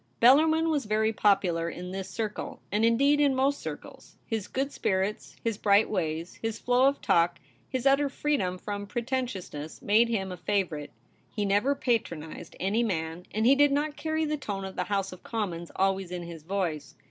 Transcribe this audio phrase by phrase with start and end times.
[0.19, 4.17] Bellarmin was very popular in this circle, and, indeed, in most circles.
[4.25, 7.37] His good spirits, his bright ways, his flow of talk,
[7.69, 10.89] his utter freedom from pretentiousness, made him a favourite.
[11.35, 15.11] He never patronized any man, and he did not carry the tone of the House
[15.11, 16.95] of Commons always in his voice.